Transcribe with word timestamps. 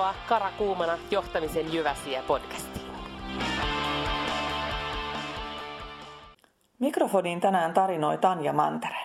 Tervetuloa 0.00 0.28
Karakuumana 0.28 0.98
johtamisen 1.10 1.72
Jyväsiä 1.72 2.22
podcastiin. 2.22 2.86
Mikrofoniin 6.78 7.40
tänään 7.40 7.74
tarinoi 7.74 8.18
Tanja 8.18 8.52
Mantere. 8.52 8.96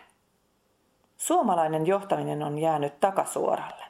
Suomalainen 1.18 1.88
johtaminen 1.88 2.44
on 2.44 2.58
jäänyt 2.58 3.00
takasuoralle. 3.00 3.86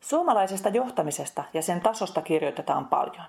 Suomalaisesta 0.00 0.68
johtamisesta 0.68 1.44
ja 1.54 1.62
sen 1.62 1.80
tasosta 1.80 2.22
kirjoitetaan 2.22 2.88
paljon. 2.88 3.26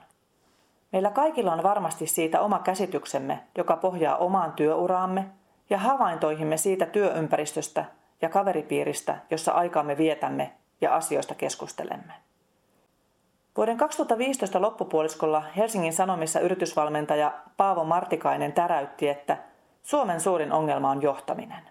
Meillä 0.92 1.12
kaikilla 1.12 1.54
on 1.54 1.64
varmasti 1.64 2.08
siitä 2.08 2.42
oma 2.42 2.60
käsityksemme, 2.60 3.44
joka 3.58 3.78
pohjaa 3.78 4.18
omaan 4.18 4.54
työuraamme 4.54 5.26
ja 5.70 5.78
havaintoihimme 5.78 6.58
siitä 6.58 6.86
työympäristöstä 6.86 7.86
ja 8.22 8.30
kaveripiiristä, 8.30 9.18
jossa 9.30 9.52
aikaamme 9.52 9.98
vietämme 9.98 10.54
ja 10.86 10.96
asioista 10.96 11.36
keskustelemme. 11.36 12.14
Vuoden 13.58 13.78
2015 13.78 14.62
loppupuoliskolla 14.62 15.44
Helsingin 15.58 15.94
Sanomissa 15.94 16.40
yritysvalmentaja 16.40 17.34
Paavo 17.58 17.84
Martikainen 17.84 18.54
täräytti, 18.54 19.10
että 19.10 19.38
Suomen 19.84 20.22
suurin 20.22 20.52
ongelma 20.52 20.90
on 20.90 21.02
johtaminen. 21.02 21.70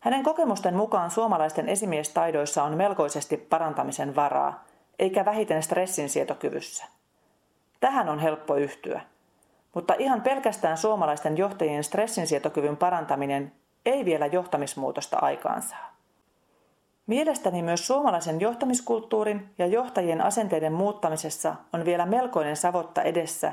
Hänen 0.00 0.22
kokemusten 0.22 0.76
mukaan 0.76 1.10
suomalaisten 1.10 1.68
esimiestaidoissa 1.68 2.62
on 2.62 2.76
melkoisesti 2.76 3.36
parantamisen 3.36 4.16
varaa, 4.16 4.64
eikä 4.98 5.24
vähiten 5.24 5.62
stressinsietokyvyssä. 5.62 6.84
Tähän 7.80 8.08
on 8.08 8.18
helppo 8.18 8.56
yhtyä. 8.56 9.00
Mutta 9.74 9.94
ihan 9.98 10.22
pelkästään 10.22 10.76
suomalaisten 10.76 11.36
johtajien 11.36 11.84
stressinsietokyvyn 11.84 12.76
parantaminen 12.76 13.52
ei 13.86 14.04
vielä 14.04 14.26
johtamismuutosta 14.26 15.18
aikaansaa. 15.18 15.89
Mielestäni 17.10 17.62
myös 17.62 17.86
suomalaisen 17.86 18.40
johtamiskulttuurin 18.40 19.50
ja 19.58 19.66
johtajien 19.66 20.20
asenteiden 20.20 20.72
muuttamisessa 20.72 21.54
on 21.72 21.84
vielä 21.84 22.06
melkoinen 22.06 22.56
savotta 22.56 23.02
edessä 23.02 23.52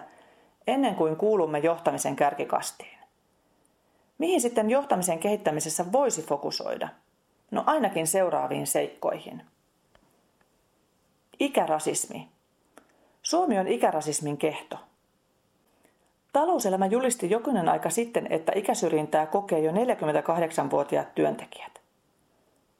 ennen 0.67 0.95
kuin 0.95 1.15
kuulumme 1.15 1.59
johtamisen 1.59 2.15
kärkikastiin. 2.15 2.97
Mihin 4.17 4.41
sitten 4.41 4.69
johtamisen 4.69 5.19
kehittämisessä 5.19 5.91
voisi 5.91 6.23
fokusoida? 6.23 6.89
No 7.51 7.63
ainakin 7.65 8.07
seuraaviin 8.07 8.67
seikkoihin. 8.67 9.41
Ikärasismi. 11.39 12.27
Suomi 13.21 13.59
on 13.59 13.67
ikärasismin 13.67 14.37
kehto. 14.37 14.77
Talouselämä 16.33 16.85
julisti 16.85 17.29
jokunen 17.29 17.69
aika 17.69 17.89
sitten, 17.89 18.27
että 18.29 18.51
ikäsyrjintää 18.55 19.25
kokee 19.25 19.59
jo 19.59 19.71
48-vuotiaat 19.71 21.15
työntekijät. 21.15 21.76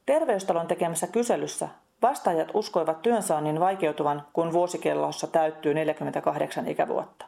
Terveystalon 0.07 0.67
tekemässä 0.67 1.07
kyselyssä 1.07 1.67
vastaajat 2.01 2.51
uskoivat 2.53 3.01
työnsaannin 3.01 3.59
vaikeutuvan, 3.59 4.23
kun 4.33 4.53
vuosikellossa 4.53 5.27
täyttyy 5.27 5.73
48 5.73 6.67
ikävuotta. 6.67 7.25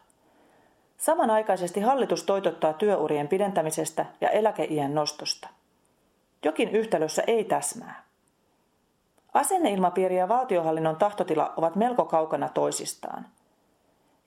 Samanaikaisesti 0.97 1.81
hallitus 1.81 2.23
toitottaa 2.23 2.73
työurien 2.73 3.27
pidentämisestä 3.27 4.05
ja 4.21 4.29
eläkeiän 4.29 4.95
nostosta. 4.95 5.49
Jokin 6.43 6.69
yhtälössä 6.69 7.23
ei 7.27 7.43
täsmää. 7.43 8.03
Asenneilmapiiri 9.33 10.17
ja 10.17 10.27
valtiohallinnon 10.27 10.95
tahtotila 10.95 11.53
ovat 11.57 11.75
melko 11.75 12.05
kaukana 12.05 12.49
toisistaan. 12.49 13.25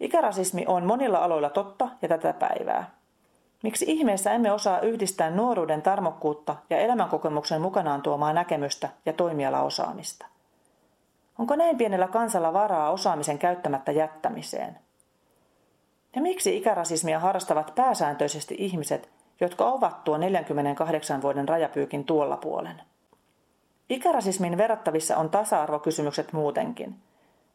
Ikärasismi 0.00 0.64
on 0.66 0.87
monilla 0.87 1.19
aloilla 1.19 1.50
totta 1.50 1.89
ja 2.03 2.09
tätä 2.09 2.33
päivää. 2.33 2.91
Miksi 3.63 3.85
ihmeessä 3.89 4.33
emme 4.33 4.53
osaa 4.53 4.81
yhdistää 4.81 5.31
nuoruuden 5.31 5.83
tarmokkuutta 5.83 6.57
ja 6.71 6.79
elämänkokemuksen 6.79 7.61
mukanaan 7.61 8.03
tuomaa 8.03 8.33
näkemystä 8.33 8.89
ja 9.07 9.13
toimialaosaamista? 9.13 10.27
Onko 11.39 11.56
näin 11.56 11.78
pienellä 11.78 12.09
kansalla 12.09 12.53
varaa 12.53 12.91
osaamisen 12.91 13.39
käyttämättä 13.39 13.93
jättämiseen? 13.93 14.78
Ja 16.17 16.22
miksi 16.22 16.56
ikärasismia 16.56 17.19
harrastavat 17.19 17.75
pääsääntöisesti 17.75 18.55
ihmiset, 18.59 19.11
jotka 19.41 19.65
ovat 19.65 20.05
tuo 20.05 20.19
48 20.19 21.22
vuoden 21.22 21.49
rajapyykin 21.49 22.05
tuolla 22.05 22.37
puolen? 22.37 22.83
Ikärasismin 23.89 24.56
verrattavissa 24.56 25.17
on 25.17 25.31
tasa-arvokysymykset 25.31 26.33
muutenkin. 26.33 26.97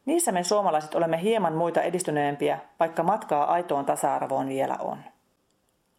Niissä 0.06 0.32
me 0.32 0.44
suomalaiset 0.44 0.94
olemme 0.94 1.22
hieman 1.22 1.54
muita 1.54 1.82
edistyneempiä, 1.82 2.58
vaikka 2.80 3.02
matkaa 3.02 3.52
aitoon 3.52 3.84
tasa-arvoon 3.84 4.48
vielä 4.48 4.76
on. 4.80 4.98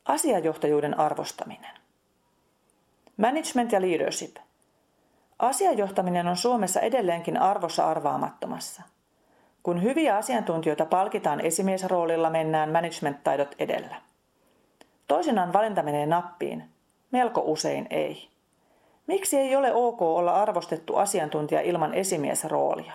Asiajohtajuuden 0.10 1.00
arvostaminen. 1.00 1.72
Management 3.18 3.72
ja 3.72 3.82
leadership. 3.82 4.36
Asiajohtaminen 5.40 6.28
on 6.28 6.38
Suomessa 6.38 6.80
edelleenkin 6.80 7.38
arvossa 7.38 7.90
arvaamattomassa. 7.90 8.82
Kun 9.64 9.84
hyviä 9.84 10.18
asiantuntijoita 10.18 10.86
palkitaan 10.86 11.42
esimiesroolilla, 11.42 12.30
mennään 12.30 12.72
management-taidot 12.72 13.56
edellä. 13.60 13.96
Toisinaan 15.08 15.54
valinta 15.54 15.84
menee 15.84 16.06
nappiin, 16.06 16.70
melko 17.12 17.42
usein 17.46 17.88
ei. 17.90 18.30
Miksi 19.08 19.38
ei 19.38 19.56
ole 19.56 19.74
ok 19.74 20.02
olla 20.02 20.34
arvostettu 20.34 20.96
asiantuntija 20.96 21.62
ilman 21.62 21.94
esimiesroolia? 21.94 22.94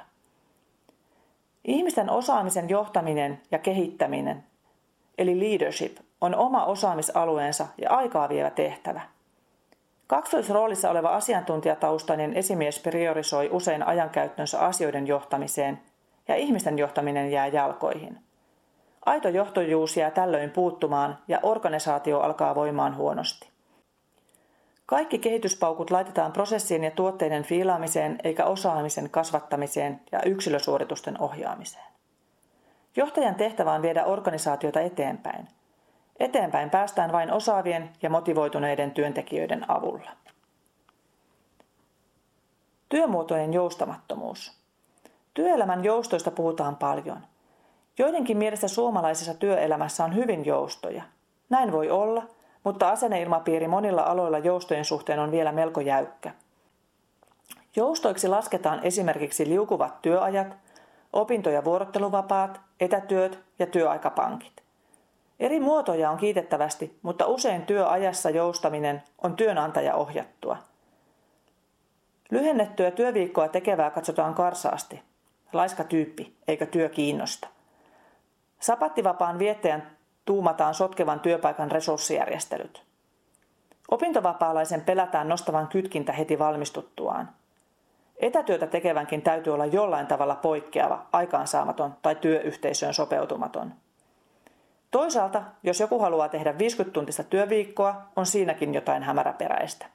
Ihmisten 1.64 2.10
osaamisen 2.10 2.68
johtaminen 2.68 3.40
ja 3.50 3.58
kehittäminen, 3.58 4.44
eli 5.18 5.40
leadership, 5.40 5.96
on 6.24 6.34
oma 6.34 6.64
osaamisalueensa 6.64 7.66
ja 7.78 7.90
aikaa 7.90 8.28
vievä 8.28 8.50
tehtävä. 8.50 9.00
Kaksoisroolissa 10.06 10.90
oleva 10.90 11.08
asiantuntijataustainen 11.08 12.34
esimies 12.34 12.78
priorisoi 12.78 13.48
usein 13.52 13.86
ajankäyttönsä 13.86 14.60
asioiden 14.60 15.06
johtamiseen 15.06 15.80
ja 16.28 16.36
ihmisten 16.36 16.78
johtaminen 16.78 17.32
jää 17.32 17.46
jalkoihin. 17.46 18.18
Aito 19.06 19.28
johtojuus 19.28 19.96
jää 19.96 20.10
tällöin 20.10 20.50
puuttumaan 20.50 21.18
ja 21.28 21.38
organisaatio 21.42 22.20
alkaa 22.20 22.54
voimaan 22.54 22.96
huonosti. 22.96 23.48
Kaikki 24.86 25.18
kehityspaukut 25.18 25.90
laitetaan 25.90 26.32
prosessien 26.32 26.84
ja 26.84 26.90
tuotteiden 26.90 27.42
fiilaamiseen 27.42 28.18
eikä 28.24 28.44
osaamisen 28.44 29.10
kasvattamiseen 29.10 30.00
ja 30.12 30.22
yksilösuoritusten 30.22 31.20
ohjaamiseen. 31.20 31.84
Johtajan 32.96 33.34
tehtävä 33.34 33.72
on 33.72 33.82
viedä 33.82 34.04
organisaatiota 34.04 34.80
eteenpäin– 34.80 35.48
Eteenpäin 36.20 36.70
päästään 36.70 37.12
vain 37.12 37.32
osaavien 37.32 37.90
ja 38.02 38.10
motivoituneiden 38.10 38.90
työntekijöiden 38.90 39.70
avulla. 39.70 40.10
Työmuotojen 42.88 43.52
joustamattomuus. 43.52 44.52
Työelämän 45.34 45.84
joustoista 45.84 46.30
puhutaan 46.30 46.76
paljon. 46.76 47.20
Joidenkin 47.98 48.38
mielestä 48.38 48.68
suomalaisessa 48.68 49.34
työelämässä 49.34 50.04
on 50.04 50.14
hyvin 50.14 50.44
joustoja. 50.44 51.02
Näin 51.50 51.72
voi 51.72 51.90
olla, 51.90 52.22
mutta 52.64 52.90
asenneilmapiiri 52.90 53.68
monilla 53.68 54.02
aloilla 54.02 54.38
joustojen 54.38 54.84
suhteen 54.84 55.18
on 55.18 55.30
vielä 55.30 55.52
melko 55.52 55.80
jäykkä. 55.80 56.30
Joustoiksi 57.76 58.28
lasketaan 58.28 58.80
esimerkiksi 58.82 59.48
liukuvat 59.48 60.02
työajat, 60.02 60.56
opinto- 61.12 61.50
ja 61.50 61.64
vuorotteluvapaat, 61.64 62.60
etätyöt 62.80 63.38
ja 63.58 63.66
työaikapankit. 63.66 64.63
Eri 65.40 65.60
muotoja 65.60 66.10
on 66.10 66.16
kiitettävästi, 66.16 66.98
mutta 67.02 67.26
usein 67.26 67.66
työajassa 67.66 68.30
joustaminen 68.30 69.02
on 69.22 69.36
työnantaja 69.36 69.94
ohjattua. 69.94 70.56
Lyhennettyä 72.30 72.90
työviikkoa 72.90 73.48
tekevää 73.48 73.90
katsotaan 73.90 74.34
karsaasti. 74.34 75.02
Laiska 75.52 75.84
tyyppi, 75.84 76.36
eikä 76.48 76.66
työ 76.66 76.88
kiinnosta. 76.88 77.48
Sapattivapaan 78.60 79.38
viettäjän 79.38 79.90
tuumataan 80.24 80.74
sotkevan 80.74 81.20
työpaikan 81.20 81.70
resurssijärjestelyt. 81.70 82.82
Opintovapaalaisen 83.90 84.80
pelätään 84.80 85.28
nostavan 85.28 85.68
kytkintä 85.68 86.12
heti 86.12 86.38
valmistuttuaan. 86.38 87.30
Etätyötä 88.16 88.66
tekevänkin 88.66 89.22
täytyy 89.22 89.54
olla 89.54 89.66
jollain 89.66 90.06
tavalla 90.06 90.34
poikkeava, 90.34 91.06
aikaansaamaton 91.12 91.94
tai 92.02 92.14
työyhteisöön 92.14 92.94
sopeutumaton– 92.94 93.74
Toisaalta, 94.94 95.42
jos 95.62 95.80
joku 95.80 95.98
haluaa 95.98 96.28
tehdä 96.28 96.52
50-tuntista 96.52 97.24
työviikkoa, 97.30 98.02
on 98.16 98.26
siinäkin 98.26 98.74
jotain 98.74 99.02
hämäräperäistä. 99.02 99.86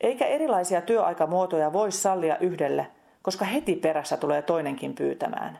Eikä 0.00 0.26
erilaisia 0.26 0.80
työaikamuotoja 0.80 1.72
voi 1.72 1.92
sallia 1.92 2.38
yhdelle, 2.38 2.86
koska 3.22 3.44
heti 3.44 3.76
perässä 3.76 4.16
tulee 4.16 4.42
toinenkin 4.42 4.94
pyytämään. 4.94 5.58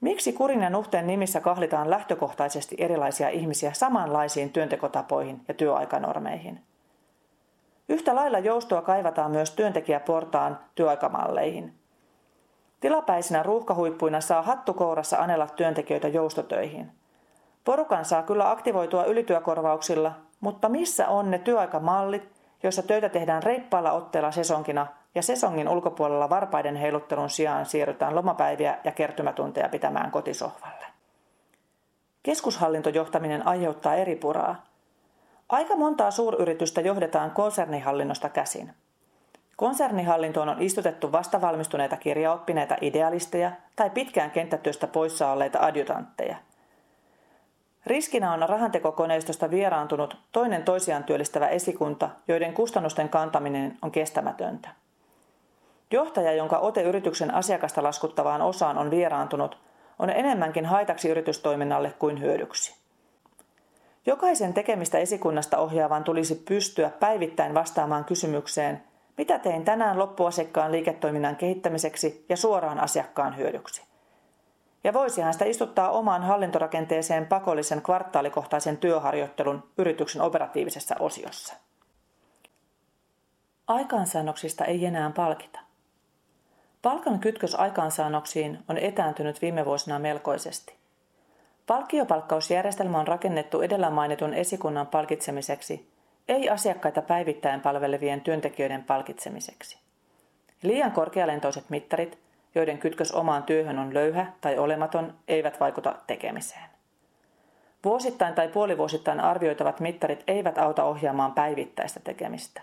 Miksi 0.00 0.32
kurin 0.32 0.62
ja 0.62 0.70
nuhteen 0.70 1.06
nimissä 1.06 1.40
kahlitaan 1.40 1.90
lähtökohtaisesti 1.90 2.76
erilaisia 2.78 3.28
ihmisiä 3.28 3.72
samanlaisiin 3.72 4.50
työntekotapoihin 4.50 5.40
ja 5.48 5.54
työaikanormeihin? 5.54 6.60
Yhtä 7.88 8.14
lailla 8.14 8.38
joustoa 8.38 8.82
kaivataan 8.82 9.30
myös 9.30 9.50
työntekijäportaan 9.50 10.58
työaikamalleihin– 10.74 11.72
Tilapäisinä 12.80 13.42
ruuhkahuippuina 13.42 14.20
saa 14.20 14.42
hattukourassa 14.42 15.16
anella 15.16 15.46
työntekijöitä 15.46 16.08
joustotöihin. 16.08 16.92
Porukan 17.64 18.04
saa 18.04 18.22
kyllä 18.22 18.50
aktivoitua 18.50 19.04
ylityökorvauksilla, 19.04 20.12
mutta 20.40 20.68
missä 20.68 21.08
on 21.08 21.30
ne 21.30 21.38
työaikamallit, 21.38 22.28
joissa 22.62 22.82
töitä 22.82 23.08
tehdään 23.08 23.42
reippaalla 23.42 23.92
otteella 23.92 24.30
sesonkina 24.30 24.86
ja 25.14 25.22
sesongin 25.22 25.68
ulkopuolella 25.68 26.30
varpaiden 26.30 26.76
heiluttelun 26.76 27.30
sijaan 27.30 27.66
siirrytään 27.66 28.14
lomapäiviä 28.14 28.78
ja 28.84 28.92
kertymätunteja 28.92 29.68
pitämään 29.68 30.10
kotisohvalle. 30.10 30.86
Keskushallintojohtaminen 32.22 33.46
aiheuttaa 33.46 33.94
eri 33.94 34.16
puraa. 34.16 34.62
Aika 35.48 35.76
montaa 35.76 36.10
suuryritystä 36.10 36.80
johdetaan 36.80 37.30
konsernihallinnosta 37.30 38.28
käsin. 38.28 38.74
Konsernihallintoon 39.58 40.48
on 40.48 40.62
istutettu 40.62 41.12
vastavalmistuneita 41.12 41.96
kirjaoppineita 41.96 42.76
idealisteja 42.80 43.52
tai 43.76 43.90
pitkään 43.90 44.30
kenttätyöstä 44.30 44.86
poissa 44.86 45.30
olleita 45.30 45.58
adjutantteja– 45.60 46.36
Riskinä 47.88 48.32
on 48.32 48.48
rahantekokoneistosta 48.48 49.50
vieraantunut 49.50 50.16
toinen 50.32 50.62
toisiaan 50.62 51.04
työllistävä 51.04 51.48
esikunta, 51.48 52.10
joiden 52.28 52.54
kustannusten 52.54 53.08
kantaminen 53.08 53.78
on 53.82 53.90
kestämätöntä. 53.90 54.68
Johtaja, 55.90 56.32
jonka 56.32 56.58
ote 56.58 56.82
yrityksen 56.82 57.34
asiakasta 57.34 57.82
laskuttavaan 57.82 58.42
osaan 58.42 58.78
on 58.78 58.90
vieraantunut, 58.90 59.58
on 59.98 60.10
enemmänkin 60.10 60.66
haitaksi 60.66 61.08
yritystoiminnalle 61.08 61.94
kuin 61.98 62.20
hyödyksi. 62.20 62.74
Jokaisen 64.06 64.54
tekemistä 64.54 64.98
esikunnasta 64.98 65.58
ohjaavan 65.58 66.04
tulisi 66.04 66.34
pystyä 66.34 66.90
päivittäin 66.90 67.54
vastaamaan 67.54 68.04
kysymykseen, 68.04 68.82
mitä 69.18 69.38
tein 69.38 69.64
tänään 69.64 69.98
loppuasiakkaan 69.98 70.72
liiketoiminnan 70.72 71.36
kehittämiseksi 71.36 72.24
ja 72.28 72.36
suoraan 72.36 72.80
asiakkaan 72.80 73.36
hyödyksi. 73.36 73.82
Ja 74.84 74.92
voisihan 74.92 75.32
sitä 75.32 75.44
istuttaa 75.44 75.90
omaan 75.90 76.22
hallintorakenteeseen 76.22 77.26
pakollisen 77.26 77.82
kvartaalikohtaisen 77.82 78.76
työharjoittelun 78.76 79.62
yrityksen 79.78 80.22
operatiivisessa 80.22 80.96
osiossa. 81.00 81.54
Aikaansaannoksista 83.66 84.64
ei 84.64 84.84
enää 84.86 85.10
palkita. 85.10 85.60
Palkan 86.82 87.18
kytkös 87.18 87.54
aikaansaannoksiin 87.54 88.58
on 88.68 88.78
etääntynyt 88.78 89.42
viime 89.42 89.64
vuosina 89.64 89.98
melkoisesti. 89.98 90.74
Palkkiopalkkausjärjestelmä 91.66 92.98
on 92.98 93.08
rakennettu 93.08 93.60
edellä 93.60 93.90
mainitun 93.90 94.34
esikunnan 94.34 94.86
palkitsemiseksi, 94.86 95.90
ei 96.28 96.50
asiakkaita 96.50 97.02
päivittäin 97.02 97.60
palvelevien 97.60 98.20
työntekijöiden 98.20 98.84
palkitsemiseksi. 98.84 99.78
Liian 100.62 100.92
korkealentoiset 100.92 101.70
mittarit– 101.70 102.18
joiden 102.54 102.78
kytkös 102.78 103.12
omaan 103.12 103.42
työhön 103.42 103.78
on 103.78 103.94
löyhä 103.94 104.26
tai 104.40 104.58
olematon, 104.58 105.14
eivät 105.28 105.60
vaikuta 105.60 105.94
tekemiseen. 106.06 106.64
Vuosittain 107.84 108.34
tai 108.34 108.48
puolivuosittain 108.48 109.20
arvioitavat 109.20 109.80
mittarit 109.80 110.24
eivät 110.26 110.58
auta 110.58 110.84
ohjaamaan 110.84 111.32
päivittäistä 111.32 112.00
tekemistä. 112.00 112.62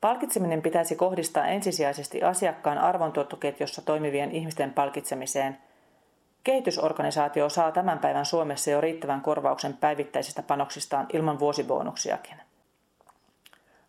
Palkitseminen 0.00 0.62
pitäisi 0.62 0.96
kohdistaa 0.96 1.46
ensisijaisesti 1.46 2.22
asiakkaan 2.22 2.78
arvontuottoketjossa 2.78 3.82
toimivien 3.82 4.30
ihmisten 4.30 4.72
palkitsemiseen. 4.72 5.58
Kehitysorganisaatio 6.44 7.48
saa 7.48 7.72
tämän 7.72 7.98
päivän 7.98 8.24
Suomessa 8.24 8.70
jo 8.70 8.80
riittävän 8.80 9.20
korvauksen 9.20 9.74
päivittäisistä 9.74 10.42
panoksistaan 10.42 11.06
ilman 11.12 11.38
vuosibonuksiakin. 11.38 12.45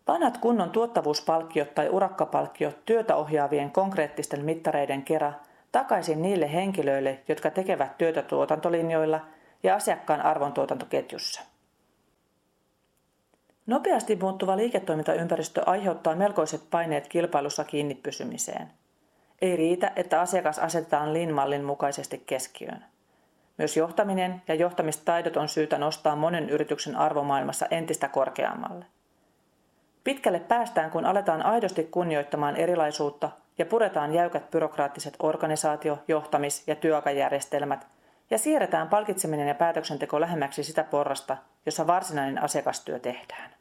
Vanhat 0.08 0.38
kunnon 0.38 0.70
tuottavuuspalkkiot 0.70 1.74
tai 1.74 1.88
urakkapalkkiot 1.88 2.84
työtä 2.86 3.16
ohjaavien 3.16 3.70
konkreettisten 3.70 4.44
mittareiden 4.44 5.02
kera 5.02 5.32
takaisin 5.72 6.22
niille 6.22 6.52
henkilöille, 6.52 7.18
jotka 7.28 7.50
tekevät 7.50 7.98
työtä 7.98 8.22
tuotantolinjoilla 8.22 9.20
ja 9.62 9.74
asiakkaan 9.74 10.22
arvontuotantoketjussa. 10.22 11.42
Nopeasti 13.66 14.16
muuttuva 14.16 14.56
liiketoimintaympäristö 14.56 15.62
aiheuttaa 15.66 16.16
melkoiset 16.16 16.62
paineet 16.70 17.08
kilpailussa 17.08 17.64
kiinni 17.64 17.94
pysymiseen. 17.94 18.70
Ei 19.42 19.56
riitä, 19.56 19.92
että 19.96 20.20
asiakas 20.20 20.58
asetetaan 20.58 21.12
linmallin 21.12 21.64
mukaisesti 21.64 22.22
keskiöön. 22.26 22.84
Myös 23.58 23.76
johtaminen 23.76 24.42
ja 24.48 24.54
johtamistaidot 24.54 25.36
on 25.36 25.48
syytä 25.48 25.78
nostaa 25.78 26.16
monen 26.16 26.50
yrityksen 26.50 26.96
arvomaailmassa 26.96 27.66
entistä 27.70 28.08
korkeammalle. 28.08 28.84
Pitkälle 30.04 30.40
päästään, 30.40 30.90
kun 30.90 31.04
aletaan 31.04 31.42
aidosti 31.42 31.84
kunnioittamaan 31.84 32.56
erilaisuutta 32.56 33.30
ja 33.58 33.66
puretaan 33.66 34.14
jäykät 34.14 34.50
byrokraattiset 34.50 35.16
organisaatio-, 35.22 35.98
johtamis- 36.08 36.62
ja 36.66 36.74
työaikajärjestelmät 36.74 37.86
ja 38.30 38.38
siirretään 38.38 38.88
palkitseminen 38.88 39.48
ja 39.48 39.54
päätöksenteko 39.54 40.20
lähemmäksi 40.20 40.62
sitä 40.62 40.84
porrasta, 40.84 41.36
jossa 41.66 41.86
varsinainen 41.86 42.42
asiakastyö 42.42 42.98
tehdään. 42.98 43.57